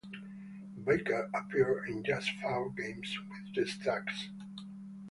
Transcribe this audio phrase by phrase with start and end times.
[0.83, 4.29] Baker appeared in just four games with the Stags.